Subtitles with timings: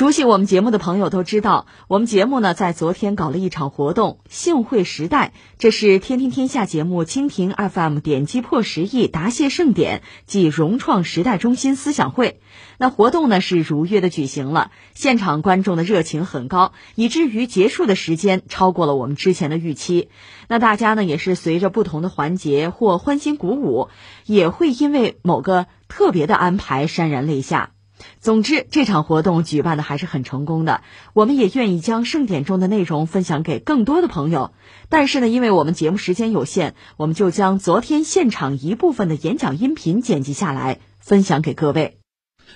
[0.00, 12.40] 熟悉我们节目的朋友都知道，我们节目呢在昨天搞了一场活动“幸会时代”，这是天天天下节目蜻蜓 FM 点击破十亿答谢盛典暨融创时代中心思想会。
[12.78, 20.08] 那活动呢是如约的举行了，现场观众的热情很高，以至于结束的时间超过了我们之前的预期。
[20.48, 23.90] 那大家呢也是随着不同的环节或欢欣鼓舞，
[24.24, 27.72] 也会因为某个特别的安排潸然泪下。
[28.20, 30.82] 总之，这场活动举办的还是很成功的。
[31.12, 34.52] 我们也愿意将盛典中的内容分享给更多的朋友。
[34.88, 41.98] 但是呢，因为我们节目时间有限，我们就将昨天现场一部分的演讲音频剪辑下来，分享给各位。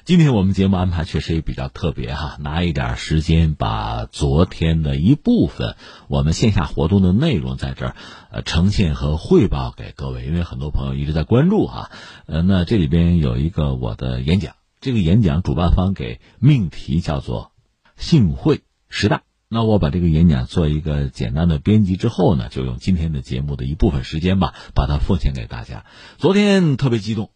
[0.04, 5.76] 今天我们节目安排确实也比较特别哈，拿一点时间把昨天的一部分
[6.08, 7.96] 我们线下活动的内容在这儿
[8.32, 10.26] 呃呈现和汇报给各位。
[10.26, 11.90] 因为很多朋友一直在关注哈，
[12.26, 14.54] 呃，那这里边有一个我的演讲。
[14.84, 17.52] 这个演讲主办方给命题叫做
[17.96, 19.22] “幸会时代”。
[19.48, 25.86] 那我把这个演讲做一个简单的编辑之后呢，就用今天的节目的一部分时间吧，把它奉献给大家。
[26.18, 27.30] 昨天特别激动，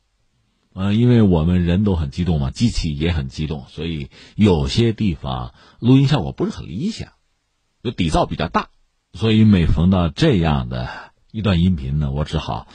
[0.75, 7.13] 呃，因为我们人都很激动嘛，机器也很激动，所以有些地方录音效果不是很理想，
[7.83, 8.69] 就底噪比较大。
[9.15, 10.91] 所以每逢到这样的
[11.33, 12.69] 一段音频呢，我只好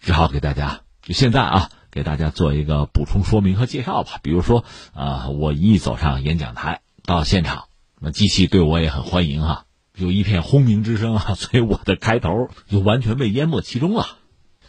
[0.00, 1.70] 只好给大家就现在啊。
[1.96, 4.20] 给大家做一个补充说明和介绍吧。
[4.22, 7.64] 比如说，啊，我一走上演讲台到现场，
[7.98, 9.64] 那机器对我也很欢迎哈，
[9.96, 14.06] 有一片轰鸣之声啊， 所以我的开头就完全被淹没其中了。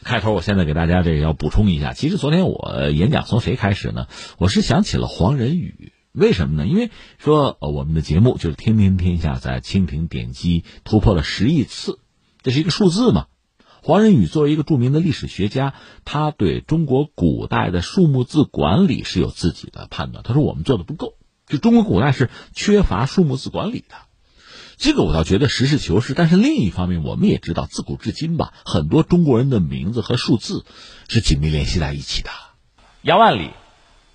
[0.03, 4.07] 开头我现在给大家这个要补充一下，其实昨天我演讲从谁开始呢？
[4.37, 6.65] 我是想起了黄仁宇，为什么呢？
[6.65, 11.99] 因为说我们的节目就是天天天下在蜻蜓点击突破了十亿次，
[12.41, 13.25] 这是一个数字嘛。
[13.87, 20.25] 黄仁宇作为一个著名的历史学家，他对中国古代的数目字管理是有自己的判断。
[20.25, 21.13] 他说我们做的不够，
[21.47, 23.95] 就中国古代是缺乏数目字管理的。
[24.75, 26.13] 这个我倒觉得实事求是。
[26.13, 30.65] 但是另一方面，我们也知道自古至今吧，很多中国人的名字和数字
[31.07, 32.29] 是紧密联系在一起的。
[33.03, 33.51] 杨万里、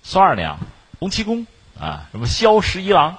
[0.03, 0.59] 孙二娘、
[0.99, 1.47] 洪七公
[1.79, 3.17] 啊，什么萧十一郎。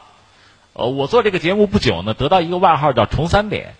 [0.73, 3.75] 呃，我做这个节目不久呢，得到一个外号叫“重三点”。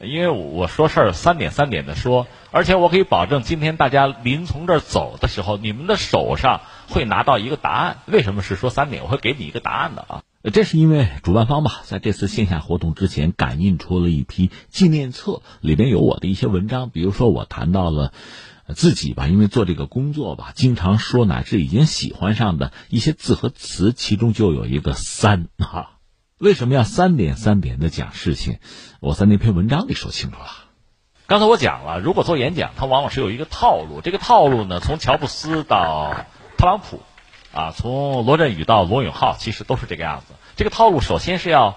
[0.00, 7.98] 因为我说事儿三点三点的说，而且我可以保证，今天大家临从这儿走的时候，你们的手上会拿到一个答案。
[8.06, 9.02] 为什么是说三点？
[9.02, 10.22] 我会给你一个答案的啊。
[10.52, 16.90] 这是因为主办方吧，在这次线下活动之前，赶印出了一批纪念册，里边有我的一些文章。
[16.90, 18.12] 比如说，我谈到了
[18.74, 25.97] 自己吧，因为做这个工作吧，经常说乃至已经喜欢上的一些字和词，其中就有一个三哈。
[26.38, 28.60] 为什么要三点三点的讲事情？
[29.00, 30.46] 我在那篇文章里说清楚了。
[31.26, 34.00] 刚才我讲了，如果做演讲，它往往是有一个套路。
[34.02, 36.14] 这个套路呢，从乔布斯到
[36.56, 37.02] 特朗普，
[37.52, 40.34] 啊，从罗振宇到罗永浩，其实都是这个样子。
[40.54, 41.76] 这个套路首先是要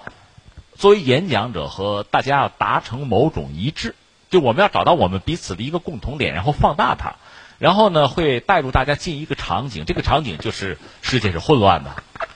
[0.76, 3.96] 作为演讲者和大家要达成某种一致，
[4.30, 7.16] 就我们要找到我们彼此的一个共同点，然后放大它。
[7.62, 11.92] 然后呢，会带入大家进一个场景，这个场景就是世界是混乱的，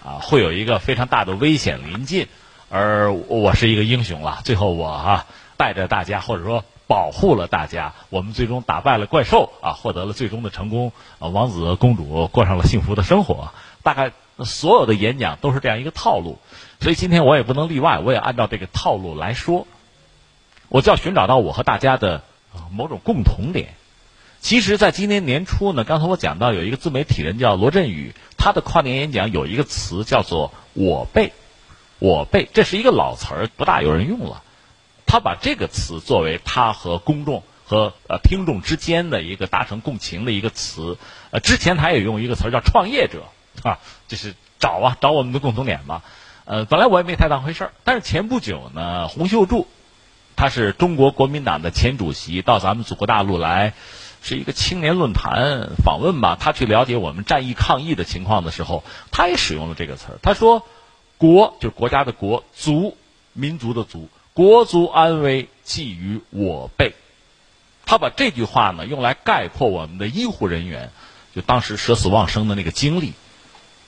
[0.07, 2.27] 啊，会有一个非常大的危险临近，
[2.69, 4.41] 而我是一个英雄了。
[4.43, 5.25] 最后我哈
[5.57, 13.51] 带着大家，或者说保护了大家，我们最终打败了怪兽，啊，获得了最终的成功，啊，王子公主过上了幸福的生活。
[13.81, 14.11] 大概
[14.43, 16.37] 所有的演讲都是这样一个套路，
[16.79, 19.65] 所以今天我也不能例外，我也按照这个套路来说，
[20.69, 22.21] 我就要寻找到我和大家的
[22.69, 23.73] 某种共同点。
[24.45, 31.33] 其实，在今年年初呢，刚才我讲到有一个自媒体人叫罗振宇，他的跨年演讲有一个词叫做“我辈”，
[31.97, 34.43] 我辈，这是一个老词儿，不大有人用了。
[35.07, 40.99] 他把这个词作为他和公众和呃听众之间的一个达成共情的一个词。
[41.31, 43.23] 呃，之前他也用一个词儿叫“创业者”，
[43.67, 46.03] 啊，就是找啊找我们的共同点嘛。
[46.43, 49.67] 呃，本来我也没太当回事儿，但是前不久呢，洪秀柱，
[50.35, 53.73] 他是中国国民党的前主席，到咱们祖国大陆来。
[54.27, 60.19] 是一个青年论坛访问吧，他去了解我们战役抗疫的情况的时候，他也使用了这个词儿。
[60.23, 60.65] 他说
[61.19, 62.97] ：“国就是国家的国，族
[63.33, 66.95] 民族的族，国族安危寄于我辈。”
[67.85, 70.89] 他把这句话呢用来概括我们的医护人员，
[71.35, 73.13] 就当时舍死忘生的那个经历。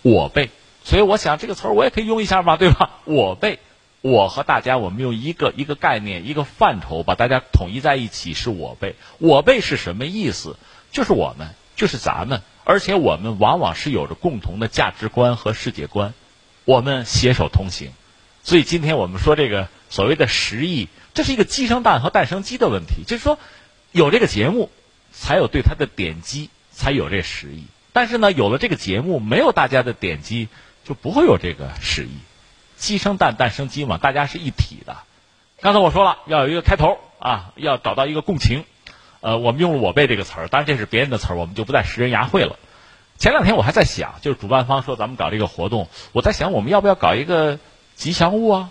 [0.04, 0.52] 我辈，
[0.84, 2.92] 所以我想这个词儿我也可以用一下嘛，对吧？
[3.06, 3.58] 我辈。
[4.02, 8.96] 我和大家，我们用一个一个概念、一个范畴把大家统一在一起，是我辈。
[9.18, 10.56] 我辈是什么意思？
[10.92, 16.14] 就是我们，就是咱们，而且我们往往是有着共同的价值观和世界观，
[16.64, 17.92] 我们携手同行。
[18.44, 23.04] 所以今天我们说这个所谓的十亿，这是一个鸡生蛋和蛋生鸡的问题。
[23.06, 23.40] 就是说，
[23.92, 24.70] 有这个节目，
[25.12, 27.66] 才有对它的点击，才有这十亿。
[27.92, 30.48] 但是呢，有了这个节目，没有大家的点击，
[30.86, 32.12] 就不会有这个十亿。
[32.78, 34.96] 鸡生蛋，蛋生鸡嘛，大家是一体的。
[35.60, 38.64] 刚才我说了，要有一个开头啊，要找到一个共情。
[39.20, 42.56] 呃，我们用了“我辈”这个词儿，当然这是别人的词儿，我们就不再拾人牙慧了。
[43.18, 47.58] 前两天我还在想，就是主办方说咱们搞这个活动，我在想我们要不要搞一个
[47.96, 48.70] 吉祥物啊，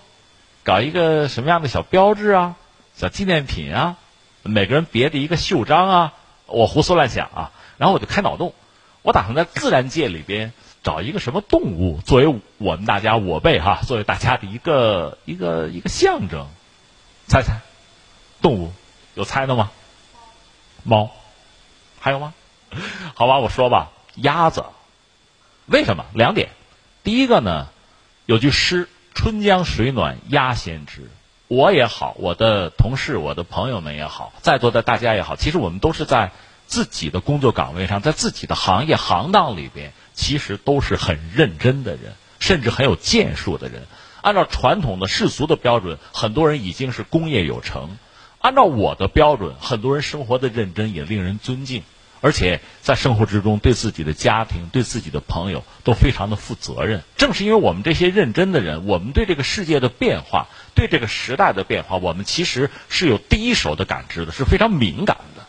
[0.62, 2.54] 搞一个什么样的小标志啊，
[2.94, 3.96] 小纪念品啊，
[4.44, 6.12] 每个人别的一个袖章啊，
[6.46, 8.54] 我胡思乱想啊，然后我就开脑洞，
[9.02, 10.52] 我打算在自然界里边
[10.86, 16.46] 找一个什么动物作为我们大家我辈哈，作为大家的一个一个一个象征，
[17.26, 17.58] 猜猜，
[18.40, 18.72] 动物
[19.16, 19.72] 有猜的吗？
[20.84, 21.10] 猫，
[21.98, 22.34] 还有吗？
[23.14, 23.90] 好吧，我说吧。
[24.14, 24.64] 鸭子，
[25.66, 26.04] 为什么？
[26.14, 26.50] 两点，
[27.02, 27.66] 第一个呢，
[28.24, 31.10] 有句诗“春江水暖鸭先知”。
[31.48, 36.30] 我也好，我的同事、我的朋友们也好，在座的大家也好，其实我们都是在
[36.68, 43.86] 自己的工作岗位上，在自己的行业行当里边，其实都是很认真的人，甚至很有建树的人。
[44.22, 47.90] 按照传统的世俗的标准，很多人已经是功业有成；
[48.40, 51.84] 按照我的标准，很多人生活的认真也令人尊敬。
[52.22, 57.02] 而且在生活之中，对自己的家庭、对自己的朋友都非常的负责任。
[57.16, 65.44] 正是因为我们这些认真的人，我们对这个世界的变化、对这个时代的变化，我们其实是有第一手的感知的，是非常敏感的。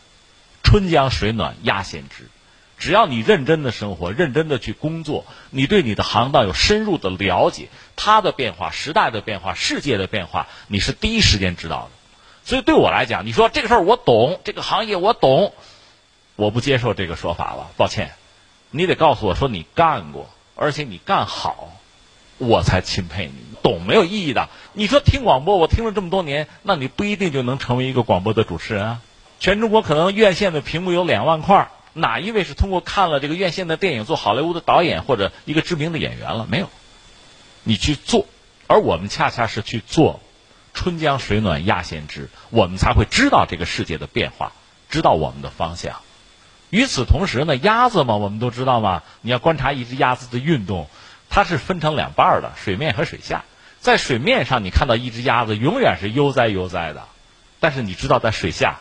[0.62, 2.30] 春江水暖鸭先知，
[2.78, 11.90] 只要你认真的生活、认真的去工作，你对你的行当有深入的了解，它的变化、时代的变化、世界的变化，你是第一时间知道的。
[12.44, 15.54] 所以对我来讲，你说这个事儿我懂，这个行业我懂。
[16.36, 18.12] 我不接受这个说法了，抱歉，
[18.70, 21.74] 你得告诉我说你干过，而且你干好，
[22.38, 23.58] 我才钦佩你。
[23.64, 24.50] 懂没有意义的。
[24.74, 29.02] 你说听广播，我听了这么多年，那你不一定就能成为一个广播的主持人啊。
[29.40, 36.48] 全中国可能院线的屏幕有两万块，哪一位是通过看了这个院线的电影做好莱坞的导演或者一个知名的演员了？
[36.50, 36.70] 没有。
[37.64, 38.26] 你去做，
[38.68, 40.22] 而我们恰恰是去做，
[40.74, 44.54] 春江水暖鸭先知，我们才会知道这个世界的变化，
[44.90, 46.02] 知道我们的方向。
[46.70, 49.04] 与此同时呢，鸭子嘛，我们都知道嘛。
[49.22, 50.88] 你要观察一只鸭子的运动，
[51.30, 53.44] 它是分成两半的，水面和水下。
[53.80, 57.04] 在水面上，你看到一只鸭子永远是悠哉悠哉的，
[57.60, 58.80] 但是你知道，在水下，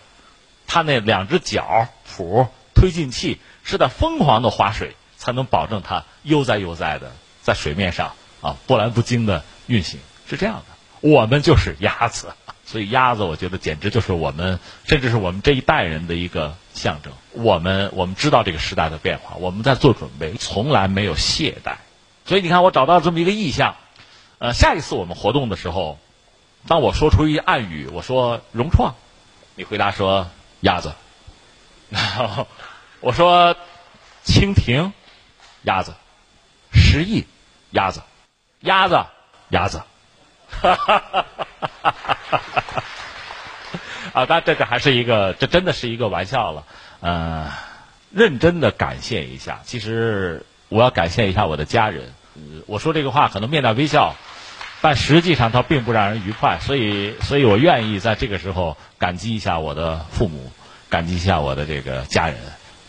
[0.66, 7.10] 它那两只脚蹼推进器是在疯狂的划水，才能保证它悠哉悠哉的
[7.42, 9.98] 在水面上啊波澜不惊的运行。
[10.28, 12.28] 是这样的，我们就是鸭子。
[12.66, 17.12] 所以鸭子，我觉得简直就是我们，甚至是我们这一代人的一个象征。
[17.30, 21.76] 我们我们知道这个时代的变化，我们在做准备，从来没有懈怠。
[22.24, 23.76] 所以你看，我找到这么一个意象。
[24.38, 26.00] 呃，下一次我们活动的时候，
[26.66, 28.96] 当我说出一暗语，我说“融创”，
[29.54, 30.28] 你回答说
[30.60, 30.92] “鸭子”。
[31.90, 32.48] 然后
[33.00, 33.56] 我说
[34.24, 34.92] “蜻蜓”，
[35.62, 35.92] 鸭子
[36.72, 37.24] ；“十亿”，
[37.70, 38.00] 鸭子
[38.60, 39.04] ；“鸭子”，
[39.50, 39.82] 鸭子。
[40.48, 41.94] 哈哈哈哈哈
[42.50, 42.82] 哈！
[44.12, 46.64] 啊，但这个还是一个，这真的是一个玩笑了。
[47.00, 47.52] 呃，
[48.10, 49.60] 认真的感谢一下。
[49.64, 52.14] 其实我要感谢一下我的家人。
[52.66, 54.14] 我说这个话可能面带微笑，
[54.80, 56.58] 但实际上它并不让人愉快。
[56.60, 60.52] 所以，所以我愿意在这个时候感激一下我的父母，
[60.96, 62.38] 感激一下我的这个家人，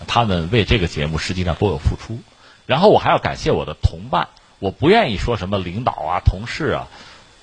[0.08, 2.22] 他们为这个节目实际上都有付出。
[2.66, 4.30] 然后我还要感谢我的同伴。
[4.60, 6.88] 我不愿意说什么领导啊、同事啊。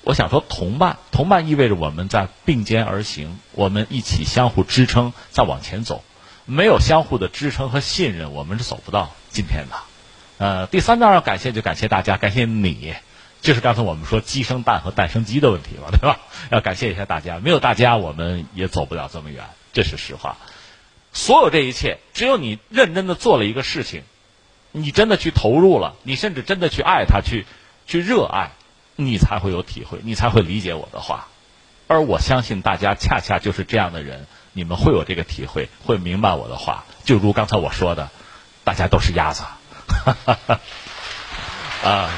[0.01, 6.03] 我想说，同伴，同伴意味着我们在并肩而行，我们一起相互支撑，再往前走。
[6.45, 9.75] 没有相互的支撑和信任，我们是走不到今天的。
[10.39, 12.95] 呃，第三段要感谢，就感谢大家，感谢你，
[13.39, 16.17] 就是刚才我们说鸡生蛋和蛋生鸡的问题嘛，对吧？
[16.49, 19.43] 要感谢一下大家，没有大家，我们也走不了这么远，
[19.73, 20.37] 这是实话。
[21.15, 24.03] 所有这一切，只有你认真的做了一个事情，
[24.71, 27.47] 你真的去投入了，你甚至真的去爱他，去
[27.87, 28.51] 去热爱。
[28.97, 31.27] 你才会有体会，你才会理解我的话，
[31.87, 36.85] 而我相信大家恰恰就是这样的人，你们会有这个体会，会明白我的话。
[37.03, 38.09] 就如刚才我说的，
[38.63, 39.43] 大家都是鸭子。
[41.83, 42.09] 啊，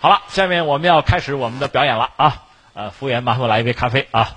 [0.00, 2.42] 好了，下面我们要开始我们的表演了啊！
[2.74, 4.36] 呃，服务员，麻烦来一杯咖啡啊！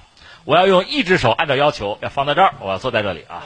[0.50, 3.44] 我要用一只手按照要求要放在这儿，我要坐在这里啊，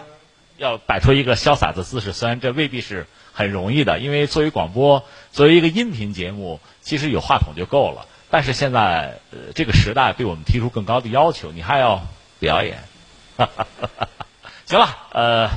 [0.55, 2.13] 要摆出一个潇洒的姿势。
[2.13, 6.61] 虽然这未必是很容易的，因为作为广播，作为一个音频节目。
[6.81, 9.19] 其实有话筒就够了，但是现在
[9.53, 12.07] 这个时代对我们提出更高的要求，你还要
[12.39, 12.81] 表演，
[14.65, 15.49] 行了，呃，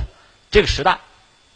[0.51, 0.99] 这个时代，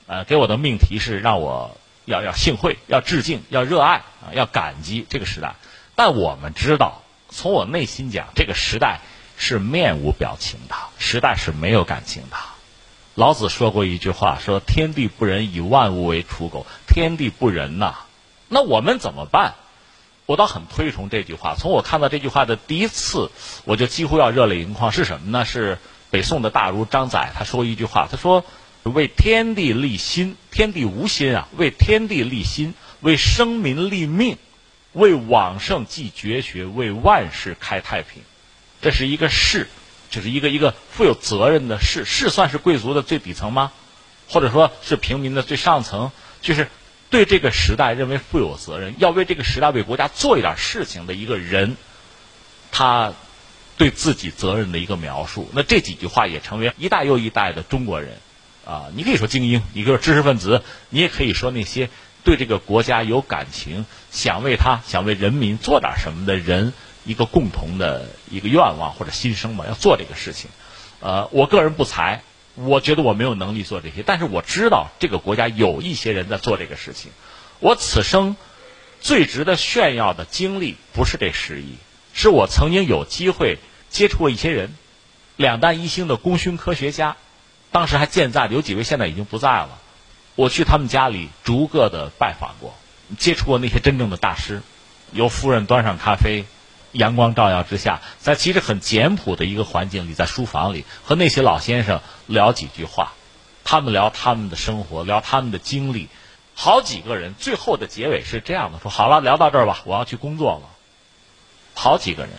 [0.08, 5.56] 呃给我的命题是让我要要幸会，要致敬，要热爱啊，要感激这个时代。
[5.96, 9.02] 但我们知道，从我内心讲，这个时代
[9.42, 12.38] 是面无表情的，时代是没有感情的。
[13.16, 16.68] 老子说过一句话，说天地不仁，以万物为刍狗。
[16.88, 17.96] 天地不仁呐。
[18.50, 19.56] 那我们怎么办？
[20.28, 21.56] 我倒很推崇这句话。
[21.58, 23.32] 从我看到这句话的第一次，
[23.66, 24.92] 我就几乎要热泪盈眶。
[24.92, 25.44] 是什么呢？
[25.44, 25.80] 是
[26.12, 28.46] 北宋的大儒张载他说一句话，他说
[28.84, 31.48] ：“为天地立心，天地无心啊！
[31.58, 34.38] 为天地立心，为生民立命，
[34.94, 38.22] 为往圣继绝学，为万世开太平。”
[38.82, 39.68] 这是一个士，
[40.10, 42.04] 就是一个一个负有责任的士。
[42.04, 43.72] 士算是贵族的最底层吗？
[44.28, 46.12] 或者说是平民的最上层？
[46.42, 46.68] 就是
[47.10, 51.78] 对这个时代认为负有责任，要为这个时代为国家做一点事情的一个人，
[52.72, 53.14] 他
[53.78, 55.50] 对自己责任的一个描述。
[55.54, 58.18] 那这几句话也成为一代又一代的中国人
[58.66, 61.90] 啊，你可以说精英，你可以说知识分子，你也可以说那些
[62.24, 66.74] 对这个国家有感情、想为他、想为人民做点什么的人。
[67.04, 70.50] 一个共同的一个愿望或者心声吧，要做这个事情。
[71.00, 72.22] 呃，我个人不才，
[72.56, 77.12] 我觉得我没有能力做这些，但是我知道这个国家有一些人在做这个事情。
[77.60, 78.36] 我此生
[79.00, 81.76] 最值得炫耀的经历不是这十亿，
[82.14, 83.58] 是我曾经有机会
[83.90, 84.76] 接触过一些人，
[85.38, 87.18] 两弹一星的功勋科学家，
[87.72, 89.80] 当时还健在的有几位现在已经不在了。
[90.36, 92.76] 我去他们家里逐个的拜访过，
[93.18, 94.62] 接触过那些真正的大师，
[95.12, 96.46] 由夫人端上咖啡。
[96.92, 103.14] 阳光照耀之下，在其实很简朴的一个环境里，在书房里和那些老先生聊几句话，
[103.64, 106.10] 他们聊他们的生活，聊他们的经历，
[106.54, 110.70] 好几个人，最后的结尾是这样的：说好了，聊到这儿吧，我要去工作了。
[111.74, 112.34] 好几个人，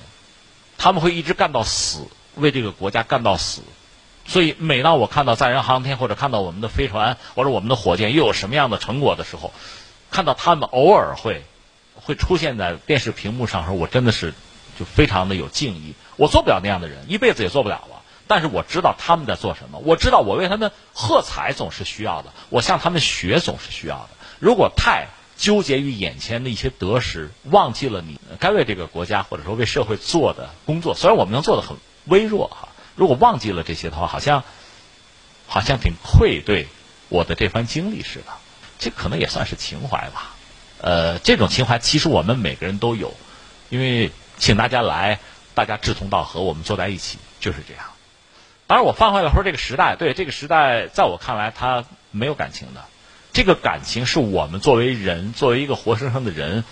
[0.77, 3.63] 他们会一直干到死，为这个国家干到死。
[4.27, 9.53] 所以，每当我看到载人航天或者看到我们的飞船或者我们的火箭又有什么样的成果的时候，
[10.11, 11.43] 看到他们偶尔会。
[12.05, 14.35] 会出现在电视屏幕上时候，我真的是
[14.79, 15.95] 就非常的有敬意。
[16.17, 18.03] 我做不了那样的人，一辈子也做不了了。
[18.29, 24.11] 但是我知道他们在做什么，我知道我为他们喝彩总是需要的，我向他们学总是需要的。
[24.39, 34.45] 如果太纠结于眼前的一些得失，忘记了你该为这个国家或者说为社会做的工作，虽然我们能做的很微弱哈，如果忘记了这些的话，好像
[35.47, 36.69] 好像挺愧对
[37.09, 38.33] 我的这番经历似的。
[38.79, 40.32] 这可能也算是情怀吧。
[40.83, 43.15] 呃，这种情怀其实我们每个人都有，
[43.71, 45.21] 因为请大家来，
[45.55, 47.85] 大家志同道合，我们坐在一起就是这样。
[48.67, 52.85] 当然，我翻回来说这个时代，对这个时代，在我看来，它没有感情的。
[53.33, 56.65] 这个感情是我们作为人，作为一个活生生的人，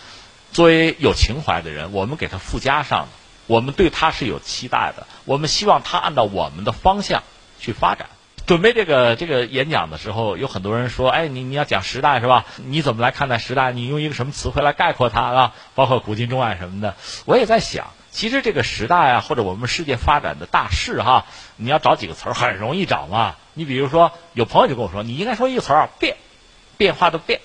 [0.52, 3.08] 作为有情怀的人，我们给他附加上的。
[3.46, 7.22] 我们对他是有期待的，我们希望他按照我们的方向
[7.60, 8.08] 去发展。
[8.46, 12.46] 准备这个这个演讲的时候，有很多人说：“哎，你你要讲时代是吧？
[12.56, 13.70] 你怎么来看待时代？
[13.70, 15.54] 你用一个什么词汇来概括它啊？
[15.74, 23.36] 包括古今中外什么的。”我也在想，其实这个时代啊，或者我们世界发展的大势哈，你要找几个词儿很容易找嘛。
[23.54, 26.16] 你比如说，有朋友就跟我说：“你应该说一个词儿啊，变，
[26.76, 27.40] 变化的变。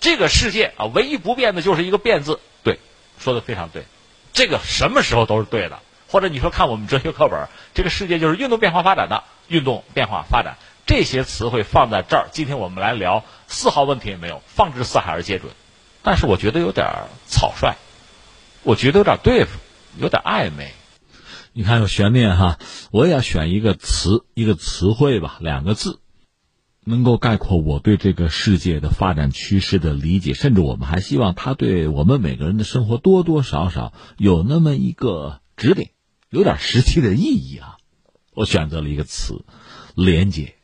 [0.00, 2.78] 这个世界啊，唯一不变的就是一个变字。”对，
[3.18, 3.84] 说的非常对，
[4.32, 5.80] 这个什么时候都是对的。
[6.10, 9.24] 或者你说看我们哲学课本，这个世界就是运动变化发展的。
[9.48, 15.52] 运动变化发展这些词汇放在这儿，今天我们来聊，丝毫问题也没有，放之四海而皆准。
[16.02, 16.86] 但是我觉得有点
[17.26, 17.74] 草率，
[18.62, 19.58] 我觉得有点对付，
[19.98, 20.72] 有点暧昧。
[21.52, 22.58] 你看有悬念哈，
[22.92, 26.00] 我也要选一个词，一个词汇吧，两个字，
[26.84, 35.90] 能够概括我对这个世界的发展趋势的理解，甚至我们还希望它对我们每个人的生活多多少少有那么一个指点，
[36.30, 37.77] 有点实际的意义啊。
[38.38, 39.44] 我选择了一个词，
[39.96, 40.54] 连接。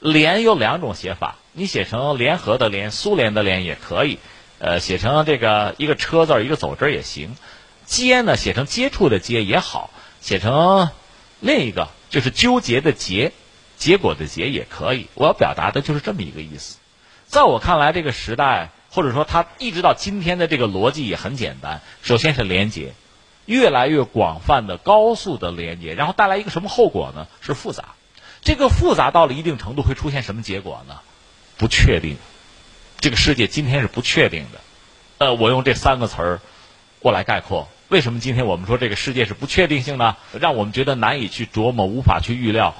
[0.00, 4.18] 联有两种写法，你写成联合的联，苏联的联也可以。
[4.58, 7.36] 呃，写成这个一个车字一个走之也行。
[7.84, 10.90] 接呢，写成接触的接也好，写成
[11.38, 13.30] 另一个就是纠结的结，
[13.76, 15.06] 结果的结也可以。
[15.14, 16.78] 我要表达的就是这么一个意思。
[17.28, 22.94] 在我看来，这个时代或者说它一直到今天的这个逻辑也很简单，首先是连接。
[23.46, 27.26] 越来越广泛的高速的连接，然后带来一个什么后果呢？
[27.40, 27.94] 是复杂。
[28.42, 31.00] 这个复杂到了一定程度，会出现什么结果呢？
[31.56, 32.16] 不确定。
[33.00, 34.60] 这个世界今天是不确定的。
[35.18, 36.40] 呃，我用这三个词儿
[37.00, 37.68] 过来概括。
[37.88, 40.16] 为什么今天我们说这个世界是不确定性呢？
[40.40, 42.74] 让我们觉得难以去琢磨、无法去预料，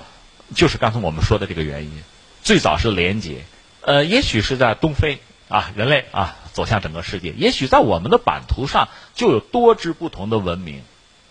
[0.54, 2.02] 就是刚才我们说的这个原因。
[2.42, 3.44] 最早是连接，
[3.82, 5.18] 呃，也许是在东非
[5.48, 6.36] 啊，人类啊。
[6.56, 10.80] 走向整个世界，也许在我们的版图上就有多支不同的文明。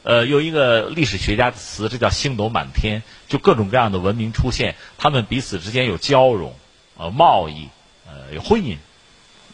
[0.03, 6.53] 呃，有一个历史学家的词，这叫星斗满天，就各种各样的文明出现，他们彼此之间有交融，
[6.95, 7.69] 呃，贸易，
[8.05, 8.77] 呃，有婚姻，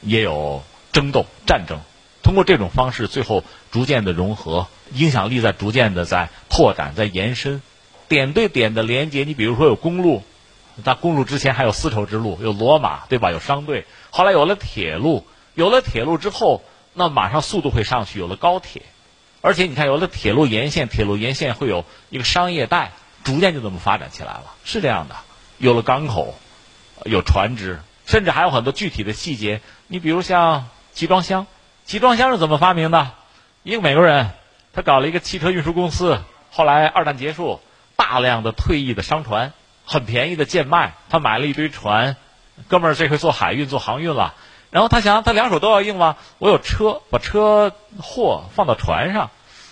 [0.02, 0.62] 也有
[0.92, 1.80] 争斗、战争。
[2.22, 7.62] 通过这种方式，最后逐渐的融合，影响力在逐渐的在拓展、在延伸，
[8.10, 9.24] 点对点的连接。
[9.24, 10.22] 你比如说有公路，
[10.84, 13.32] 在公路之前还有丝绸之路，有罗马，对吧？
[13.32, 15.26] 有商队，后来有了铁路。
[15.54, 18.82] 有了铁路之后，那马上速度会上去，有了高铁，
[19.42, 22.92] 而且你看有了铁路沿线，铁路沿线会有一个商业带，
[23.24, 25.16] 逐渐就这么发展起来了，是这样的。
[25.58, 26.36] 有了港口，
[27.06, 29.62] 有船只，甚至还有很多具体的细节。
[29.88, 31.48] 你比如像集装箱，
[31.86, 33.12] 集装箱是怎么发明的？
[33.64, 34.32] 一个美国人，
[34.74, 37.60] 他搞了一个汽车运输公司，后来二战结束，
[37.96, 39.54] 大量的退役的商船，
[39.86, 42.16] 很便宜的贱卖，他买了一堆船，
[42.68, 44.34] 哥们儿这回做海运做航运了。
[44.72, 46.16] 然后他想，他两手都要硬吗？
[46.40, 49.30] 我有车，把车货放到船上，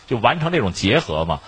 [0.08, 1.40] 就完成这种结合嘛。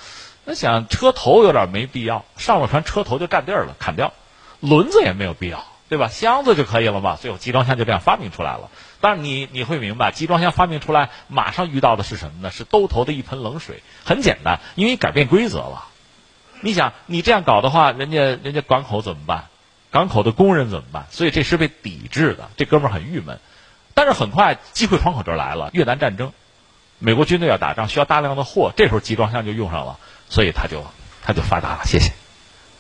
[0.46, 4.14] 那想车头有点没必要，上了船车头就占地儿了，砍掉，
[4.62, 6.08] 轮子也没有必要，对吧？
[6.08, 7.18] 箱子就可以了嘛。
[7.22, 8.70] 最后集装箱就这样发明出来了。
[9.02, 12.52] 但是你你会明白，集装箱发明出来，马上遇到的是什么呢？
[12.52, 13.84] 是兜头的一盆冷水。
[14.06, 15.86] 很简单，因为改变规则了。
[16.62, 19.48] 你想，你这样搞的话，人家人家港口怎么办？
[19.92, 21.06] 港口的工人怎么办？
[21.12, 22.50] 所以这是被抵制的。
[22.56, 23.40] 这哥们儿很郁闷，
[23.94, 25.70] 但是很快机会窗口就来了。
[25.74, 26.32] 越南战争，
[26.98, 30.86] 美国军队要打仗，需要大量的货，这时候集装箱就用上了，所以他就
[31.24, 31.82] 他就发达了。
[31.86, 32.14] 谢谢。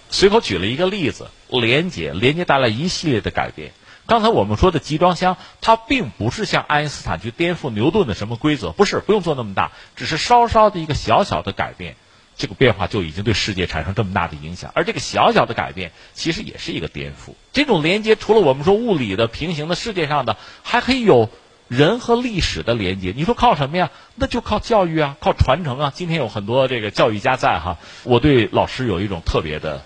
[0.09, 3.73] 随口举了一个例子，连接连接带来一系列的改变。
[4.05, 11.95] 刚才我们说的集装箱，它并不是像爱因斯坦去颠覆牛顿的什么规则，不是不用做那么大，只是稍稍的一个小小的改变。
[12.41, 17.35] 这个变化就已经对世界产生这么大的影响，而这个小小的改变其实也是一个颠覆。
[17.53, 21.29] 这种连接除了我们说物理的平行的世界上的，还可以有
[21.67, 23.13] 人和历史的连接。
[23.15, 23.91] 你说靠什么呀？
[24.15, 25.93] 那就靠教育啊，靠传承啊。
[25.93, 29.85] 今天有很多这个教育家在哈，我对老师有一种特别的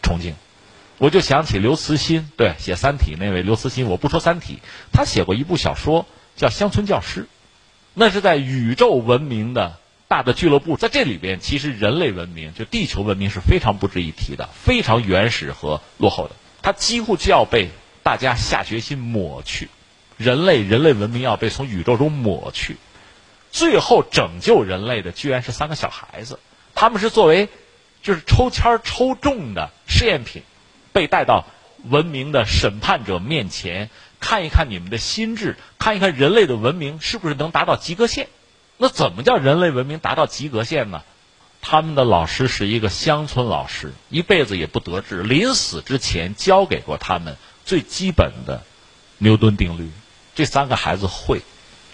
[0.00, 0.36] 崇敬。
[0.98, 4.60] 我就想起刘慈欣，对写《三体》那位刘慈欣，我不说《三体》，
[4.92, 7.22] 他写过一部小说叫《乡村教师》，
[7.94, 9.78] 那是在宇宙文明的。
[10.08, 16.36] 大的俱乐部在这里边，其实人类文明就地球文明是非常不值一提的，非常原始和落后的。
[16.62, 17.70] 它几乎就要被
[18.02, 19.68] 大家下决心抹去，
[20.16, 22.76] 人类人类文明要被从宇宙中抹去。
[23.50, 26.38] 最后拯救人类的居然是三个小孩子，
[26.74, 27.48] 他们是作为
[28.02, 30.42] 就是抽签抽中的试验品，
[30.92, 31.46] 被带到
[31.84, 33.90] 文明的审判者面前，
[34.20, 38.28] 看一看你们的心智，看一看人类的文明是不是能达到及格线。
[38.76, 41.02] 那怎么叫人类文明达到及格线呢？
[41.62, 48.62] 他们的老师是一个乡村老师，一辈子也不得志，临死之前教给过他们最基本的
[49.18, 49.90] 牛顿定律。
[50.34, 51.42] 这三个孩子会，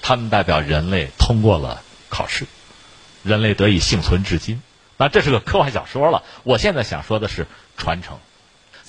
[0.02, 2.46] 他们代表人类通过了考试，
[3.22, 4.60] 人类得以幸存至今。
[4.98, 6.22] 那这是个科幻小说了。
[6.42, 7.46] 我现在想说的是
[7.78, 8.18] 传承。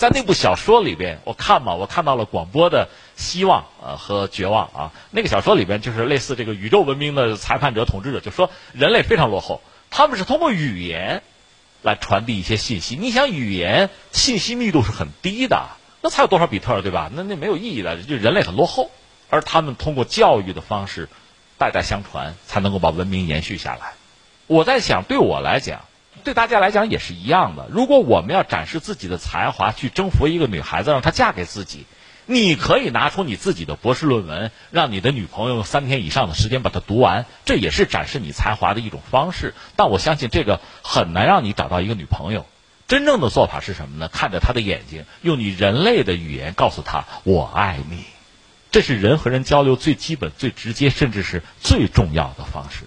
[0.04, 4.92] 在那部小说里边，我看嘛，我看到了广播的希望呃和绝望啊。
[5.12, 11.24] 那个小说里边就是类似这个宇宙文明的裁判者、统治者，就说人类非常落后，他们是通过语言
[11.84, 12.98] 来传递一些信息。
[12.98, 15.70] 你想，语言信息密度是很低的，
[16.02, 17.10] 那才有多少比特对吧？
[17.14, 18.92] 那那没有意义的，就人类很落后，
[19.30, 21.08] 而他们通过教育的方式
[21.58, 23.94] 代代相传，才能够把文明延续下来。
[24.48, 25.80] 我在想，对我来讲。
[26.24, 27.68] 对大家来讲也是一样的。
[27.70, 31.86] 如果我们要展示自己的才华去征服一个女孩子，让她嫁给自己，
[32.26, 39.54] 你可以拿出你自己的博士论文，让你的女朋友三天以上的时间把它读完，这也是展示你才华的一种方式。
[39.76, 42.46] 但我相信这个很难让你找到一个女朋友。
[42.88, 44.08] 真正的做法是什么呢？
[44.08, 48.04] 看着她的眼睛，用你人类的语言告诉她“我爱你”，
[48.72, 52.86] 这是人和人交流最基本、最直接，甚至是最重要的方式。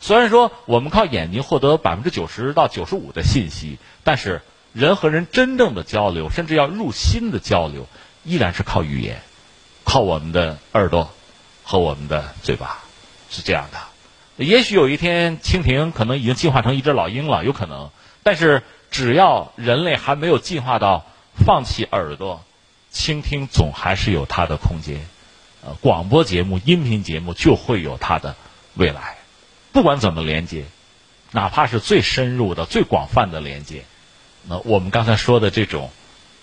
[0.00, 4.40] 虽然说我们靠眼睛获得百分之九十到九十五的信息，但是
[4.72, 7.86] 人和人真正的交流，甚至要入心的交流，
[8.24, 9.20] 依然是靠语言，
[9.84, 11.10] 靠我们的耳朵
[11.64, 12.78] 和我们的嘴巴，
[13.28, 13.78] 是这样的。
[14.42, 17.90] 也许有一天，蜻蜓可能已经进化成一只老鹰了，有可能。
[18.22, 21.04] 但是只要人类还没有进化到
[21.44, 22.42] 放弃耳朵，
[22.90, 25.06] 倾听总还是有它的空间。
[25.62, 28.34] 呃，广播节目、音频节目就会有它的
[28.74, 29.19] 未来。
[29.72, 30.64] 不管怎么连接，
[31.32, 33.84] 哪怕是最深入的、最广泛的连接，
[34.48, 35.90] 那我们刚才说的这种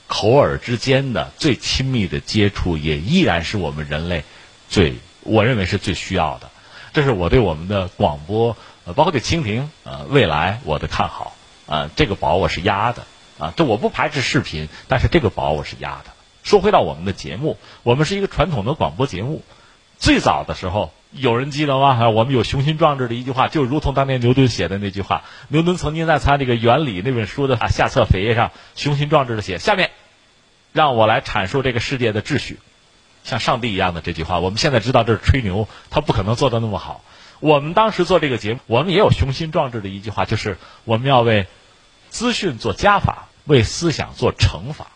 [0.08, 4.24] 口耳之间的最亲密的接触，也依然是我们人类
[4.70, 6.50] 最我认为是最需要的。
[6.94, 11.36] 这是我对我们的广播，呃，包括对蜻蜓，呃，未来我的看好。
[11.68, 13.06] 啊，这个宝我是压的。
[13.38, 16.12] 啊，这我不排斥视频，但是这个宝我是压的。
[16.44, 19.44] 说回到我们的节目，我们是一个传统的广播节目，
[19.98, 20.92] 最早的时候。
[21.14, 22.10] 有人记得吗？
[22.10, 25.24] 我们有雄心壮志的一句话，就如同当年牛顿写的那句话。
[25.48, 29.92] 牛顿曾经在他这个《原理》那本书的下册扉页上雄心壮志的写：“下面，
[30.74, 32.60] 让我来阐述这个世界的秩序，
[33.24, 37.02] 像上帝一样的这句话。”我们现在知道这是吹牛，他不可能做的那么好。
[37.40, 41.48] 我们当时做这个节目，我们也有雄心壮志的一句话，就是我们要为
[42.10, 44.88] 资讯做加法，为思想做乘法。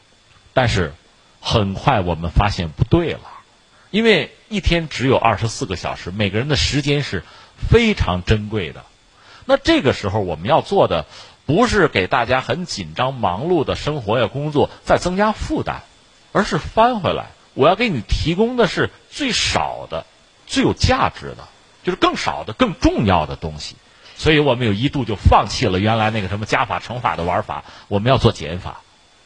[0.54, 0.94] 但是
[1.40, 3.22] 很快我们发现不对了。
[3.92, 7.24] 因为一天只有二十四个小时，每个人的时间是
[7.58, 8.84] 非常珍贵的。
[9.46, 11.06] 那这个时候我们要做的，
[11.46, 15.84] 不是给大家很紧张忙碌的生活呀工作再增加负担，
[16.34, 20.06] 而是翻回来，我要给你提供的是最少的、
[20.48, 21.48] 最有价值的，
[21.84, 23.78] 就是更少的、更重要的东西。
[24.18, 28.82] 所以我们有一度就放弃了原来那个什么加法乘法的玩法，我们要做减法，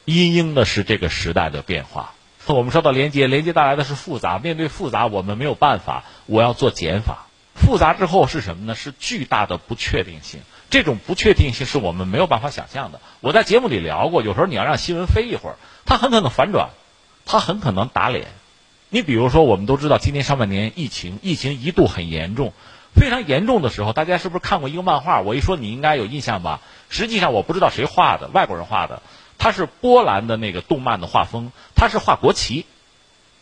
[0.05, 2.13] 因应的是这个时代的变化。
[2.53, 7.25] 我们说到连接，连接带来的是复杂，面对复杂，我们没有办法，我要做减法。
[7.55, 8.75] 复杂之后是什么呢？
[8.75, 10.41] 是巨大的不确定性。
[10.69, 12.99] 这种不确定性是我们没有办法想象的。
[13.21, 15.55] 我在节目里聊过，有时候你要让新闻飞一会儿，
[15.85, 16.69] 它很可能反转，
[17.25, 18.27] 它很可能打脸。
[18.89, 22.53] 你比如说，我们都知道今年上半年疫情，疫情一度很严重。
[22.93, 25.21] 非常严重的时候，大家是不是看过一个漫画？
[25.21, 26.61] 我一说你应该有印象吧。
[26.89, 29.01] 实际上我不知道谁画的，外国人画的，
[29.37, 32.65] 它是波兰的那个动漫的画风，它是画国旗，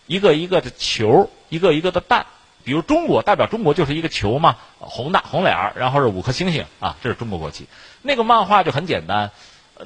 [0.07, 2.25] 一个一个的球，一个一个的蛋。
[2.63, 7.67] 比如中国代表中国就是一个球嘛，红的红脸儿，然后是五颗星星啊，这是中国国旗。
[8.01, 9.31] 那个漫画就很简单，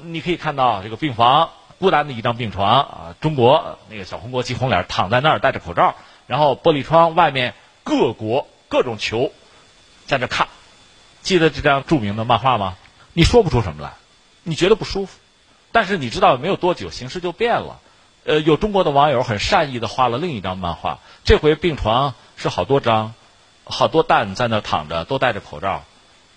[0.04, 5.96] 你可以看到这个病房孤单的一张病床啊，中国那个小红国旗红脸躺在那儿戴着口罩，
[6.28, 9.32] 然后玻璃窗外面各国各种球。
[10.06, 10.48] 在这看，
[11.22, 12.78] 记得这张著名的漫画吗？
[13.14, 13.94] 你说不出什么来，
[14.44, 15.18] 你觉得不舒服，
[15.78, 17.78] 但是你知道没有多久形势就变了。
[18.26, 23.14] 呃，有中国的网友很善意的画了另一张漫画，这回病床是好多张，
[23.64, 25.84] 好多蛋在那躺着，都戴着口罩，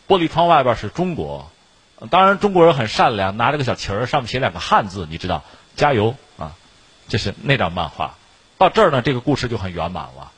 [0.07, 1.51] 玻璃窗外边是中国，
[2.11, 5.43] 当然中国人很善良，拿着个小旗儿，上面写两个汉字，你知道，
[5.75, 6.53] 加油啊！
[7.09, 8.17] 这是那张漫画，
[8.59, 10.33] 到这儿呢，这个故事就很圆满了。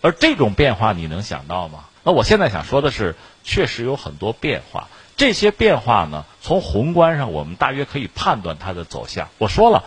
[0.00, 1.84] 而这种变化你能想到吗？
[2.02, 4.88] 那我现在想说的是，确实有很多变化。
[5.20, 9.28] 这些变化呢，从宏观上我们大约可以判断它的走向。
[9.36, 9.84] 我说了，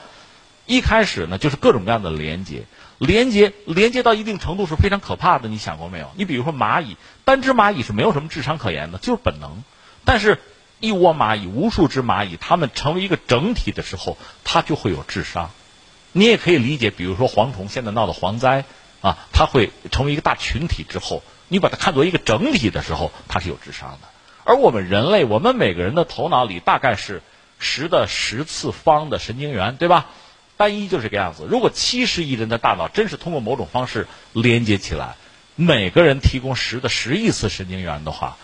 [0.68, 2.66] 一开始呢就是各种各样的连接，
[3.00, 5.50] 连接连接到一定程度是非常可怕的。
[5.50, 6.12] 你想过没有？
[6.18, 9.64] 你比如说蚂蚁，单只蚂蚁是没有什么智商可言的，就是本能。
[10.06, 10.40] 但是，
[10.80, 15.50] 一窝蚂蚁，无数只蚂蚁，它们成为一个整体的时候，它就会有智商。
[16.12, 18.66] 你也可以理解，比如说蝗虫现在闹的蝗灾
[19.02, 21.24] 啊，它会成为一个大群体之后。
[21.48, 24.13] 你把它看作一个整体的时候，它是有智商的。
[24.44, 27.22] 而我们人类，我们每个人的头脑里大概是
[27.60, 30.08] 十的十次方的神经元，对吧？
[30.56, 31.48] 单一就是这个样子。
[31.50, 35.16] 如果七十亿人的大脑真是通过某种方式连接起来，
[35.56, 38.38] 每个人提供十的十亿次神经元的话，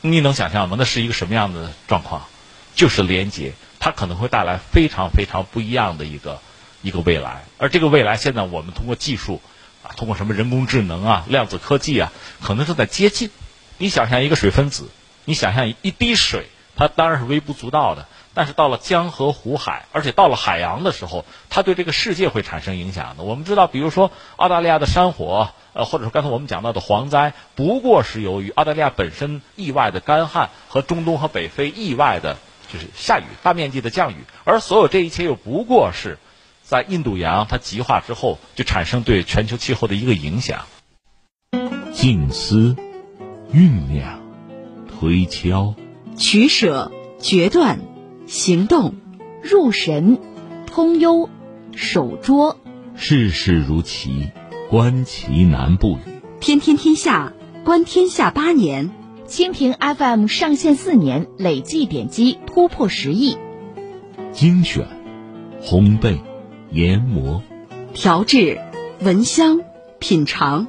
[0.00, 0.76] 你能想象吗？
[0.78, 2.26] 那是一个什么样的状况？
[2.74, 6.40] 就是连接，它可能会带来非常非常不一样的一个
[6.82, 7.44] 一个未来。
[7.56, 9.40] 而这个未来，现在我们通过技术
[9.82, 9.96] 啊。
[9.96, 13.30] 通过什么人工智能啊、量子科技啊，可能正在接近。
[13.78, 14.90] 你想象一个水分子，
[15.26, 18.06] 你想象一滴水，它当然是微不足道的。
[18.32, 23.22] 但是到了江河湖海，而且到了海洋的时候，它对这个世界会产生影响的。
[23.22, 32.36] 我们知道，比如说澳大利亚的山火，呃，或者说刚才我们讲到的蝗灾，不过是由于澳大利亚本身意外的干旱和中东和北非意外的
[32.72, 36.18] 就是下雨、大面积的降雨，而所有这一切又不过是。
[36.62, 40.66] 在印度洋它极化之后，就产生对全球气候的一个影响。
[41.92, 42.74] 静思、
[43.52, 44.20] 酝酿、
[44.98, 45.74] 推敲、
[46.16, 47.80] 取舍、决断、
[48.26, 48.94] 行动、
[49.42, 50.18] 入神、
[50.66, 51.28] 通幽、
[51.74, 52.56] 守拙。
[52.94, 54.30] 世事如棋，
[54.70, 55.98] 观棋难不语。
[56.40, 58.90] 天天天下，观天下八年。
[59.28, 63.36] 蜻蜓 FM 上线四年，累计点击突破十亿。
[64.32, 64.86] 精选，
[65.62, 66.20] 烘焙。
[66.70, 67.42] 研磨、
[67.92, 68.60] 调制、
[69.00, 69.60] 闻香、
[69.98, 70.66] 品尝，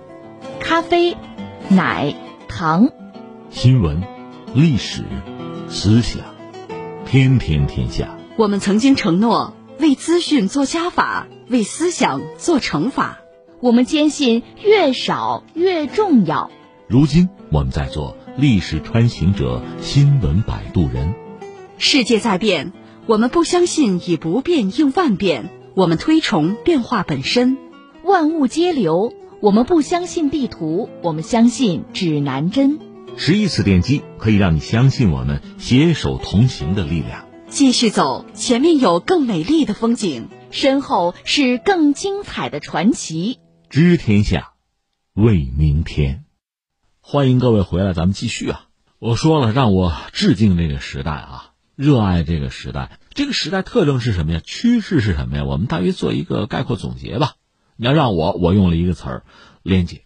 [0.59, 1.15] 咖啡、
[1.69, 2.15] 奶、
[2.47, 2.89] 糖，
[3.49, 4.03] 新闻、
[4.57, 5.03] 历史、
[5.69, 6.19] 思想，
[7.05, 8.17] 天天天下。
[8.37, 13.19] 我们曾经承诺为资讯做加法，为思想做乘法。
[13.59, 16.49] 我们坚信越少越重要。
[16.87, 21.13] 如今我们在做历史穿行者，新闻摆渡人。
[21.77, 22.73] 世界在变，
[23.05, 25.51] 我们不相信以不变应万变。
[25.75, 27.59] 我们推崇变化本身，
[28.03, 29.13] 万物皆流。
[29.39, 32.79] 我们不相信地图，我们相信指南针。
[33.19, 37.27] 十亿次点击可以让你相信我们携手同行的力量。
[37.49, 43.39] 继续走，前面有更美丽的风景，身后是更精彩的传奇。
[43.71, 44.53] 知天下，
[45.13, 46.25] 为明天。
[47.01, 48.65] 欢迎各位回来，咱们继续啊！
[48.99, 52.99] 我说了，让我致敬这个时代啊，热爱这个时代。
[53.15, 54.41] 这个时代特征是什么呀？
[54.43, 55.43] 趋势是什么呀？
[55.43, 57.33] 我们大约做一个概括总结吧。
[57.77, 59.23] 你要让我，我用了一个词儿，
[59.63, 60.03] 连接，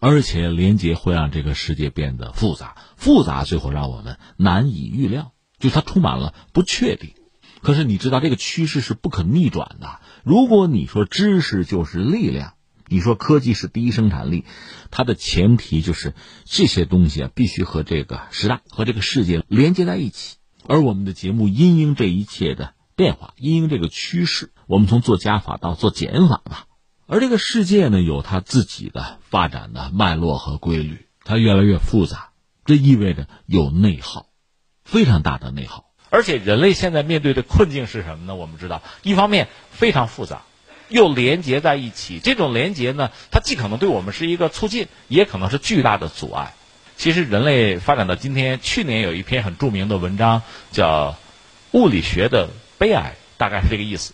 [0.00, 7.14] 而且连接会让这个世界变得复杂，复杂最后让我们难以预料，就它充满了不确定。
[7.60, 10.00] 可是你知道，这个趋势是不可逆转的。
[10.22, 12.54] 如果你说知识就是力量，
[12.86, 14.44] 你说科技是第一生产力，
[14.92, 20.36] 它的前提就是这些东西啊必须和这个时代和这个世界连接在一起。
[20.66, 26.67] 而我们的节目因应这一切的变化，因应这个趋势，我们从做加法到做减法吧。
[27.10, 32.28] 而这个世界呢，有它自己的发展的脉络和规律，它越来越复杂，
[32.66, 34.26] 这意味着有内耗，
[34.84, 35.86] 非常大的内耗。
[36.10, 38.34] 而且人类现在面对的困境是什么呢？
[38.34, 40.42] 我们知道，一方面非常复杂。
[40.90, 46.52] 又连接在一起，这种连接呢，它既可能对我们是一个促进，也可能是巨大的阻碍。
[46.98, 50.42] 其实人类发展到今天，去年有一篇很著名的文章
[50.72, 51.12] 叫
[51.72, 54.12] 《物理学的悲哀》，大概是这个意思。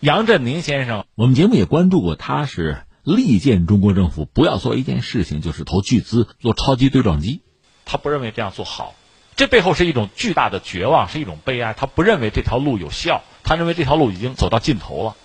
[0.00, 7.42] 杨振宁先生，我们节目也关注过，他是力荐中国政府不要做一件事情，就是投巨资做超级对撞机。
[7.84, 8.94] 他不认为这样做好，
[9.36, 11.74] 这背后是一种巨大的绝望，是一种悲哀。
[11.74, 15.16] 他不认为这条路有效，他认为这条路已经走到尽头了。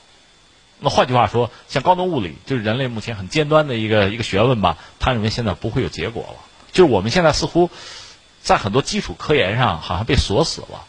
[0.81, 4.77] 那换句话说，像高能物理，就是人类目前很尖端的一个一个学问吧。
[4.99, 6.39] 他认为现在不会有结果了，
[6.73, 7.69] 就是我们现在似乎
[8.41, 10.83] 在很多基础科研上好像被锁死了。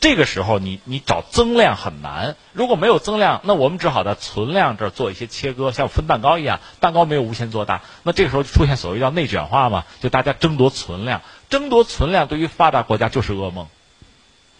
[0.00, 2.36] 这个时候，你你找增量很难。
[2.52, 7.82] 如果没有增量，那我们只好在存量这儿做一些切割，像分蛋糕一样，蛋糕没有无限做大。
[8.04, 13.66] 那这个时候就出现所谓叫内卷化嘛，就大家争夺存量，争夺存量对于发达国家就是噩梦。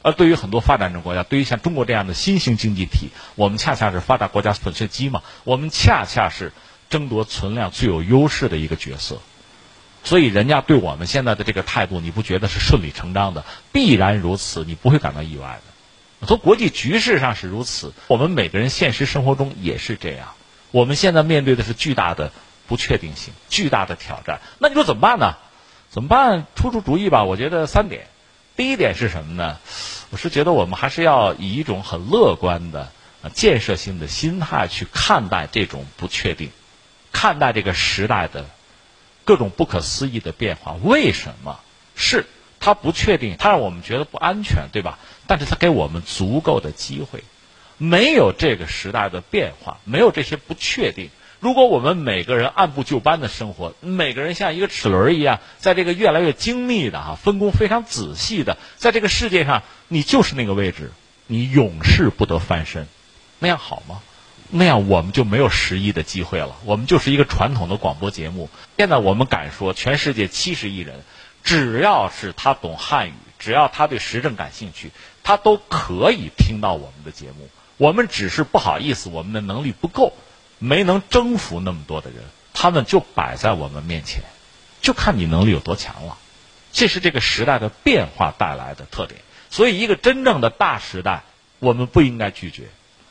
[0.02, 5.22] 而对于很多发展中国家，对于像中国这样的新兴经济体，我们恰恰是发达国家粉碎机嘛。
[5.44, 6.52] 我们恰恰是
[6.88, 9.20] 争夺存量最有优势的一个角色，
[10.04, 13.44] 所以人家对我们现在的这个态度，你不觉得是顺理成章的？
[13.72, 16.26] 必然如此，你不会感到意外的。
[16.26, 20.28] 从国际局势上是如此，我们每个人现实生活中也是这样。
[20.70, 22.32] 我们现在面对的是巨大的
[22.66, 24.40] 不确定性，巨大的挑战。
[24.58, 25.36] 那你说怎么办呢？
[25.90, 26.46] 怎么办？
[26.54, 27.24] 出出主意吧。
[27.24, 28.06] 我觉得三点。
[28.56, 29.58] 第一点是什么呢？
[30.10, 32.90] 我是觉得我们还是要以一种很乐观的、
[33.32, 36.50] 建设性的心态去看待这种不确定，
[37.12, 38.46] 看待这个时代的
[39.28, 40.74] 各种不可思议的变化。
[40.82, 41.60] 为什么？
[41.94, 42.24] 是
[42.60, 44.98] 它不确定，它让我们觉得不安全，对吧？
[45.26, 47.22] 但是它给我们足够的机会。
[47.76, 51.10] 没有这个时代的变化，没有这些不确定。
[51.40, 60.90] 如果我们每个人按部就班的生活，每个人像一个齿轮一样，在这个越来越精密的哈分工非常仔细的，在这个世界上，你就是那个位置，
[61.26, 62.88] 你永世不得翻身，
[63.40, 64.00] 那样好吗？
[64.50, 68.48] 那样我们就没有十亿的机会了，我们就是一个传统的广播节目。
[68.76, 71.02] 现在我们敢说，全世界七十亿人，
[71.44, 74.90] 只要是他懂汉语，只要他对时政感兴趣，
[75.22, 77.48] 他都可以听到我们的节目。
[77.76, 80.12] 我们只是不好意思，我们的能力不够。
[80.60, 84.22] 没能征服那么多的人，他们就摆在我们面前，
[84.82, 86.18] 就看你能力有多强了。
[86.72, 89.20] 这是这个时代的变化带来的特点。
[89.50, 91.22] 所以，一个真正的大时代，
[91.60, 92.64] 我们不应该拒绝；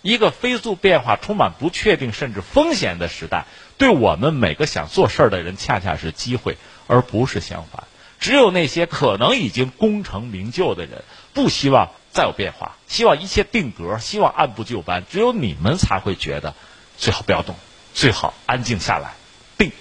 [0.07, 3.43] 一个飞速变化、充满不确定甚至风险的时代，
[3.77, 6.55] 对我们每个想做事儿的人，恰恰是机会，
[6.87, 7.83] 而不是相反。
[8.17, 15.03] 只有那些可能已经功成名就的人，不希望再有变化，希望一切定格，希望按部就班。
[15.11, 16.55] 只有你们才会觉得。
[16.97, 17.53] 最好不要动，
[17.93, 19.11] 最好安静下来，
[19.57, 19.73] 定，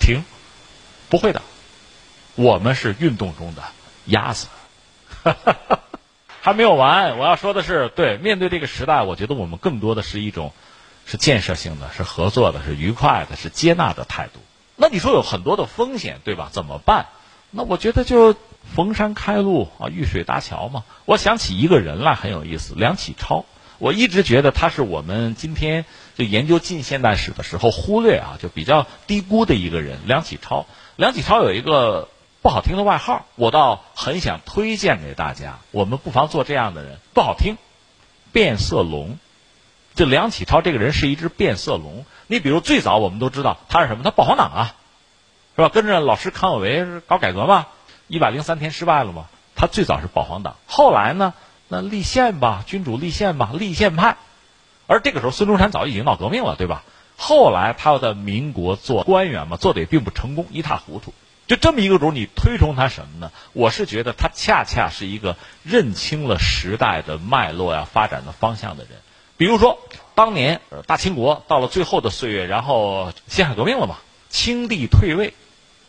[0.00, 0.22] 停，
[1.10, 1.42] 不会的，
[2.36, 3.62] 我们是运动中的
[4.06, 4.46] 鸭子，
[5.22, 5.80] 哈哈哈
[6.48, 7.18] 还没有完。
[7.18, 10.54] 我要说的是，对，面对这个时代，我觉得我们更多的是一种
[11.04, 14.40] 是建设性的，是合作的，是愉快的，是接纳的态度。
[14.74, 16.48] 那你说有很多的风险，对吧？
[16.50, 17.08] 怎么办？
[17.50, 18.34] 那我觉得就
[18.74, 20.84] 逢山开路啊，遇水搭桥嘛。
[21.04, 23.44] 我想起一个人来，很有意思，梁启超。
[23.76, 25.84] 我一直觉得他是我们今天
[26.16, 30.64] 就研究近现代史的时候忽略啊，就比较低估的一个人，梁启超。
[30.96, 32.08] 梁启超有一个
[32.40, 35.58] 不好听的外号，我倒很想推荐给大家。
[35.70, 37.56] 我们不妨做这样的人，不好听，
[38.32, 39.18] 变色龙。
[39.94, 42.04] 这梁启超这个人是一只变色龙。
[42.28, 44.04] 你比如最早我们都知道他是什么？
[44.04, 44.74] 他保皇党啊，
[45.56, 45.68] 是吧？
[45.68, 47.66] 跟着老师康有为搞改革嘛，
[48.06, 49.26] 一百零三天失败了嘛。
[49.56, 51.34] 他最早是保皇党，后来呢？
[51.66, 54.16] 那立宪吧，君主立宪吧，立宪派。
[54.86, 56.84] 而这个时候，孙中山早已经闹革命了，对吧？
[57.16, 61.12] 后来他要在民国做官员嘛，做的也并不成功，一塌糊涂。
[61.48, 63.32] 就这么一个主，你推崇他什么呢？
[63.54, 68.92] 我是觉得他恰恰是一个认清了时代的脉络呀、发展的方向的人。
[69.38, 69.78] 比如说，
[70.14, 73.96] 当年大清国到了最后的岁月，然后辛亥革命了嘛，
[74.28, 75.32] 清帝退位。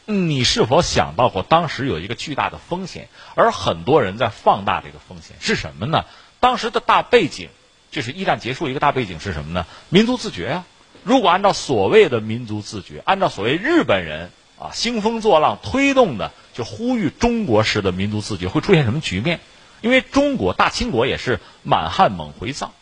[0.05, 6.05] 你是否想到过当时有一个巨大的风险，而很多人在放大这个风险是什么呢？
[6.39, 7.49] 当时的大背景
[7.91, 9.65] 就是一战结束，一个大背景是什么呢？
[9.89, 10.65] 民族自觉啊！
[11.03, 19.39] 如果按照所谓的民族自觉，按照所谓日本人啊兴风作浪推动的，就呼吁中国式的民族自觉，会出现什么局面？
[19.81, 22.73] 因为中国大清国也是满汉蒙回藏，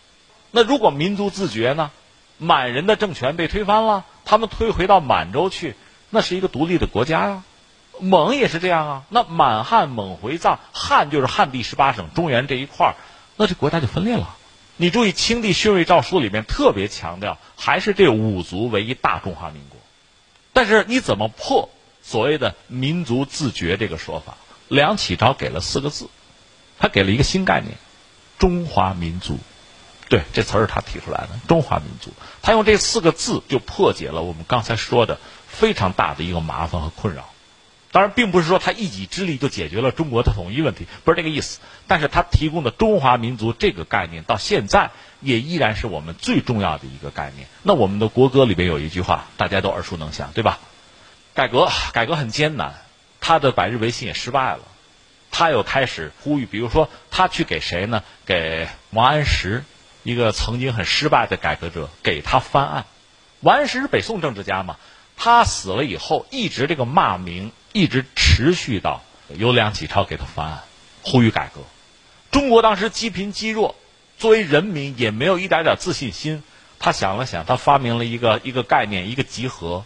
[0.51, 1.91] 那如果民族自觉呢？
[2.39, 4.05] 满人的政权被推翻了。
[4.23, 5.75] 他们退回到满洲去，
[6.11, 7.43] 那是一个独立的国家呀。
[7.99, 9.03] 蒙也是这样啊。
[9.09, 12.95] 那满汉蒙回藏，汉就是汉地十八省中原这一块儿，
[13.37, 14.35] 那这国家就分裂了。
[14.75, 19.76] 你注意，清帝训位诏书里面特别强调，还是这五族为一大中华民国。
[20.57, 21.69] 但是你怎么破
[22.01, 24.37] 所谓的民族自觉这个说法？
[24.67, 26.09] 梁启超给了四个字，
[26.79, 27.77] 他给了一个新概念：
[28.39, 29.37] 中华民族。
[30.09, 31.29] 对，这词儿是他提出来的。
[31.47, 37.29] 中华民族，他用这四个字就破解了我们刚才说的非常大的一个麻烦和困扰。
[37.97, 41.59] 当然，并不是说他一己之力就解决了中国的统一问题，不是这个意思。
[41.87, 47.47] 但是他提供的中华民族这个概念，到现在也依然是我们最重要的一个概念。
[47.63, 50.59] 那我们的国歌里边有一句话，大家都耳熟能详，对吧？
[51.33, 52.75] 改革，改革很艰难，
[53.19, 54.59] 他的百日维新也失败了。
[55.31, 58.03] 他又开始呼吁，比如说，他去给谁呢？
[58.27, 59.63] 给王安石。
[60.03, 62.85] 一个曾经很失败的改革者给他翻案，
[63.39, 64.77] 王安石是北宋政治家嘛？
[65.19, 70.63] 他死了以后，一直这个骂名一直持续到由梁启超给他翻案，
[71.03, 71.61] 呼吁改革。
[72.31, 73.75] 中国当时积贫积弱，
[74.17, 76.41] 作为人民也没有一点点自信心。
[76.79, 79.85] 他想了想，他发明了一个一个概念，一个集合，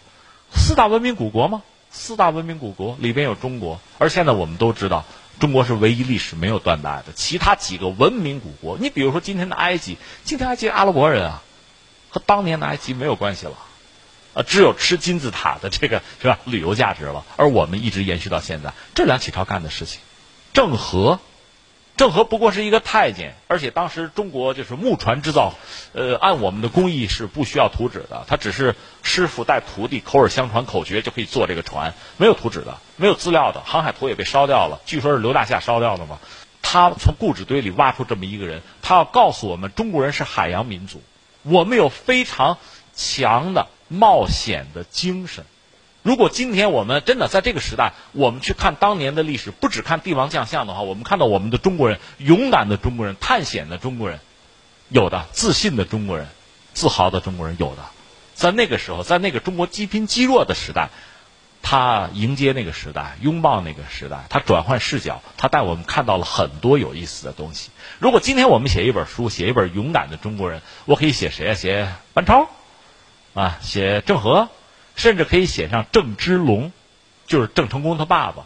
[0.54, 1.62] 四大文明古国吗？
[1.90, 5.04] 四大文明古国里边有中国，而现在我们都知道。
[5.38, 11.42] 中国是唯一历史没有断代的，其他几个文明古国，你比如说今天的埃及，今天埃及阿拉伯人啊，
[12.08, 13.52] 和当年的埃及没有关系了，
[14.34, 20.00] 啊，只有吃金字塔的这个 是吧旅游价值了，而我们一直延续到现在，这梁启超干的事情，
[20.52, 21.20] 郑和。
[21.94, 25.52] 郑和不过是一个太监，而且当时中国就是木船制造，
[25.92, 36.18] 呃，按我们的工艺是不需要图纸的，他只是师傅带徒弟口耳相传口诀就可以做这个船，没有图纸的，没有资料的，航海图也被烧掉了，据说是刘大夏烧掉的嘛。
[36.62, 41.02] 他从故纸堆里挖出这么一个人，他要告诉我们中国人是海洋民族，
[41.42, 42.56] 我们有非常
[42.94, 45.44] 强的冒险的精神。
[46.02, 54.18] 如果今天我们真的在这个时代，我们去看当年的历史，不只看帝王将相的话，我们看到我们的中国人，勇敢的中国人，探险的中国人，
[54.88, 56.26] 有的自信的中国人，
[56.74, 57.84] 自豪的中国人有的，
[58.34, 60.88] 在那个时候，在那个中国积贫积弱的时代，
[61.62, 67.70] 他迎接那个时代，拥抱那个时代，他转换视角，他带我们看到了很多有意思的东西。
[68.00, 71.54] 如果今天我们写一本书，写一本勇敢的中国人，我可以写谁啊？
[71.54, 72.50] 写班超，
[73.34, 74.48] 啊，写郑和。
[74.94, 76.70] 甚至可以写上郑芝龙，
[77.26, 78.44] 就是郑成功他爸爸。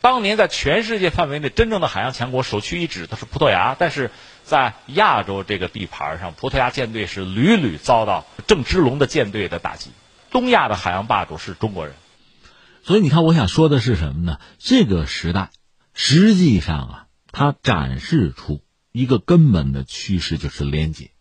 [0.00, 4.10] 当年在全世界范围内，真正的海洋强国首屈一指的是葡萄牙，但是
[4.42, 9.92] 在亚洲这个地盘上，葡萄牙舰队是屡屡遭到郑芝龙的舰队的打击。
[10.32, 11.94] 东亚的海洋霸主是中国人，
[12.82, 14.40] 所以你看，我想说的是什么呢？
[14.58, 15.50] 这个时代
[15.94, 18.60] 实际上啊，它展示出
[18.90, 21.12] 一个根本的趋势，就是连接。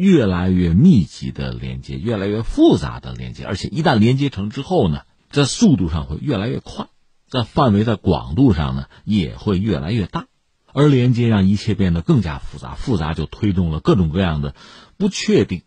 [0.00, 6.86] 越来越密集的连接，越来越复杂的连接，而且一旦连接成之后呢，在速度上会越来越快，
[7.28, 10.26] 在范围在广度上呢也会越来越大，
[10.72, 14.54] 而连接让一切变得更加复杂，复杂就推动了各种各样的
[14.96, 15.62] 不确定、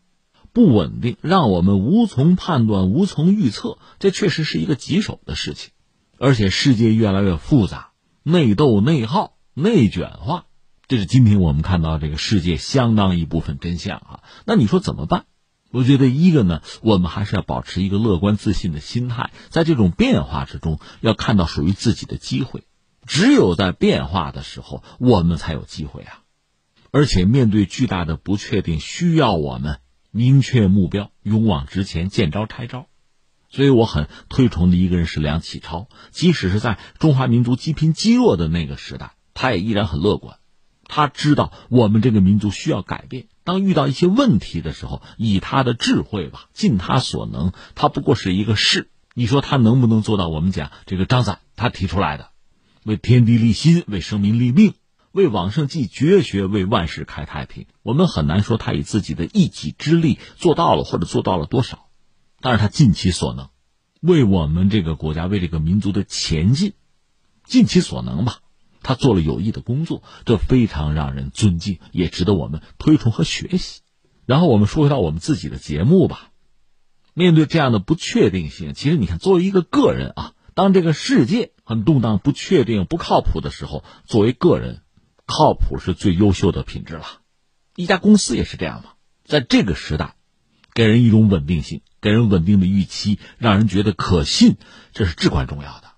[0.52, 3.78] 不稳定，让我们无从判断、无从预测。
[4.00, 5.72] 这确实是一个棘手的事情，
[6.18, 7.92] 而且世界越来越复杂，
[8.24, 10.46] 内斗、内耗、内卷化。
[10.88, 14.20] 这是今天我们看到这个世界相当一部分真相啊。
[14.46, 15.26] 那你说怎么办？
[15.72, 22.64] 我觉得一个呢，我们还是要保持一个乐观自信的心态，在这种变化之中，要看到属于自己的机会。
[23.08, 26.20] 只有在变化的时候，我们才有机会啊。
[26.92, 29.80] 而且面对巨大的不确定，需要我们
[30.12, 32.86] 明确目标，勇往直前，见招拆招。
[33.50, 40.38] 所以我很推崇的一个人是梁启超，即使是在中华民族积贫积弱的那个时代，他也依然很乐观。
[40.94, 43.26] 他知道我们这个民族需要改变。
[43.44, 48.92] 当遇到一些问题的时候，以他的智慧吧，尽他所能，他不过是一个士。
[49.16, 50.28] 你说他能不能做到？
[50.28, 52.30] 我们讲这个张载他提出来的，
[52.84, 54.76] 为天地立心，为生民立命，
[55.12, 57.66] 为往圣继绝学，为万世开太平。
[57.82, 61.88] 我们很难说他以自己的一己之力做到了，或者做到了多少。
[62.40, 63.50] 但是他尽其所能，
[64.00, 66.74] 为我们这个国家，为这个民族的前进，
[67.46, 68.42] 尽其所能吧。
[68.84, 73.82] 他做了有益的工作，这非常让人尊敬，也值得我们推崇和学习。
[74.26, 76.30] 然后我们说回到我们自己的节目吧。
[77.16, 84.82] 面对这样的不确定性，其实你看，作为一个个人啊，当这个世界很动荡、不确定、不靠谱的时候，作为个人，
[85.26, 87.06] 靠谱是最优秀的品质了。
[87.76, 90.16] 一家公司也是这样嘛，在这个时代，
[90.74, 94.58] 给人一种稳定性，给人稳定的预期，让人觉得可信，
[94.92, 95.93] 这是至关重要的。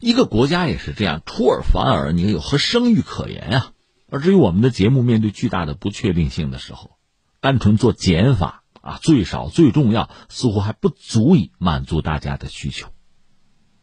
[0.00, 3.72] 一个国家也是这样，出尔反尔，你有何声誉可言啊？
[4.10, 6.92] 而至于我们的节目，面对巨大的不确定性的时候，
[7.40, 12.88] 单纯做减法，啊，最少最重要，似乎还不足以满足大家的需求。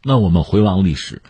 [0.02, 1.22] 那我们回望历史，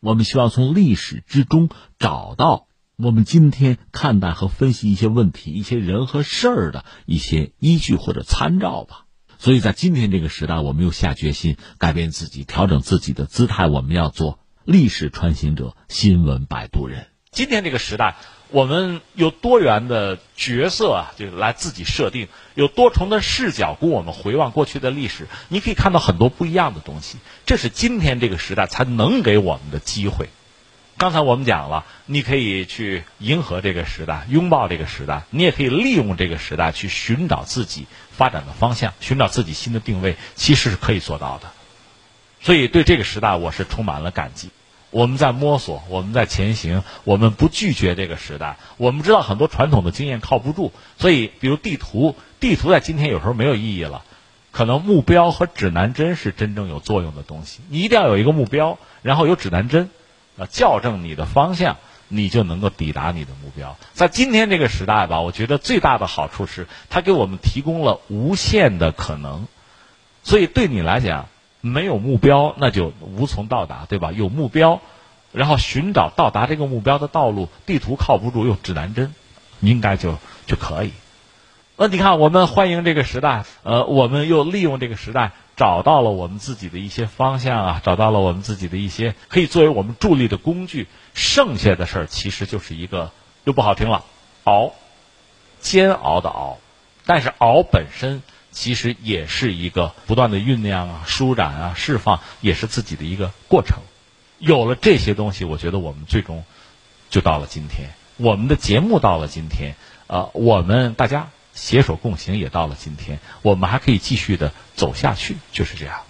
[0.00, 1.68] 我们希望从历史之中
[1.98, 9.03] 找到我们今天看待和分析一些问题、一些人和事儿的一些依据或者参照吧。
[9.44, 13.66] 所以在今天这个时代，我们又下决心改变自己，调整自己的姿态。
[13.66, 17.08] 我们要做历史穿行者，新闻摆渡人。
[17.30, 18.16] 今天这个时代。
[18.48, 25.26] 我们有多元的角色啊，就来自己设定，有多重的视角供我们回望过去的历史。
[25.48, 30.30] 你可以看到很多不一样的东西，这是今天这个时代才能给我们的机会。
[30.96, 41.48] 刚才我们讲了，你可以去迎合这个时代，拥抱这个时代，你也可以利用这个时代去寻找自己发展的方向，寻找自己新的定位，其实是可以做到的。
[42.40, 44.50] 所以对这个时代，我是充满了感激。
[44.90, 48.58] 我们在摸索，我们在前行，我们不拒绝这个时代。
[48.76, 54.04] 我们知道很多传统的经验靠不住，所以比如地图，地图在今天有时候没有意义了。
[54.52, 57.58] 可能目标和指南针是真正有作用的东西。
[57.70, 59.90] 你一定要有一个目标，然后有指南针，
[60.38, 61.78] 啊，校正你的方向，
[62.14, 63.76] 你就能够抵达你的目标。
[63.92, 69.46] 在今天这个时代吧，我觉得最大的好处是它给我们提供了无限的可能，
[70.22, 71.26] 所以对你来讲。
[71.66, 74.12] 没有目标，那就无从到达，对吧？
[74.12, 74.82] 有目标，
[75.32, 77.48] 然后寻找到达这个目标的道路。
[77.64, 79.14] 地图靠不住，用指南针，
[79.60, 80.92] 应该就就可以。
[81.78, 90.88] 那你看，我们欢迎这个时代，呃，我们又利用这个时代，找到了我们自己的一些方向啊，找到了我们自己的一些可以作为我们助力的工具。
[91.14, 93.12] 剩下的事儿其实就是一个
[93.44, 94.04] 又不好听了，
[94.44, 94.72] 熬，
[95.60, 96.58] 煎熬的熬，
[97.06, 98.22] 但是熬本身。
[98.56, 103.78] 其实也是一个不断的酝酿啊、舒展啊、释放，也是自己的一个过程。
[104.38, 106.44] 有了这些东西，我觉得我们最终
[107.10, 107.88] 就到了今天。
[108.16, 109.74] 我们的节目到了今天，
[110.06, 113.20] 呃，我们大家携手共行也到了今天。
[113.42, 116.00] 我们还可以继续的走下去，就是这样。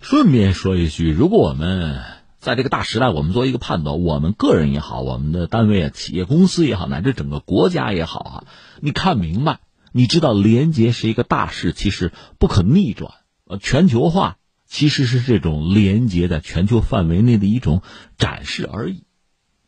[0.00, 2.02] 顺便说一句，如果我们
[2.38, 8.44] 在这个大时代，我们做一个判断，我们个人也好，我们的单位啊、企业公司也好，乃至整个国家也好啊，
[8.80, 9.60] 你看明白。
[9.94, 13.12] 你知道，连接是一个大势，其实不可逆转。
[13.44, 17.82] 呃，全球化其实是这种连接在全球范围内的一种
[18.16, 19.04] 展示而已。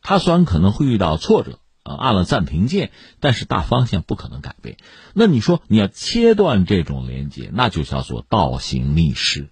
[0.01, 4.75] 它虽然可能会遇到挫折，啊，按了暂停键，但是大方向不可能改变。
[5.13, 9.49] 那你说你要切断这种连接，那就叫做倒行逆施，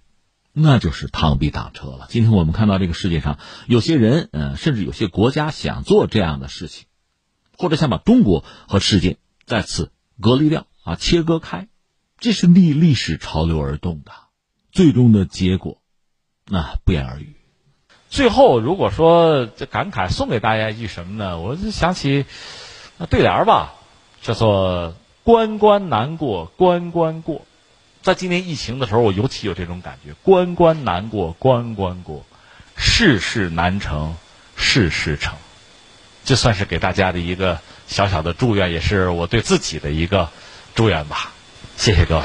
[0.52, 2.08] 那就是螳臂挡车了。
[2.10, 6.88] 今天我们看到这个世界上有些人，嗯，甚至有些国家想做这样的事情，
[7.58, 9.92] 或者想把中国和世界再次。
[10.22, 11.68] 隔离掉啊，切割开，
[12.20, 14.12] 这是逆历史潮流而动的，
[14.72, 15.82] 最终的结果，
[16.46, 17.33] 那不言而喻。
[18.14, 21.40] 最后，如果说这感慨送给大家一句什么呢？
[21.40, 22.26] 我就想起
[23.00, 23.74] 那对联吧，
[24.22, 24.94] 叫做
[25.26, 27.42] “关关难过关关过”。
[28.04, 32.24] 在今年疫情的时候，我尤其有这种感觉：“关关难过关关过，
[32.78, 34.16] 事事难成
[34.56, 35.34] 事事成。”
[36.24, 37.60] 这算是给大家的一个。
[37.86, 40.30] 小小的祝愿，也是我对自己的一个
[40.74, 41.34] 祝愿吧。
[41.76, 42.24] 谢谢各位。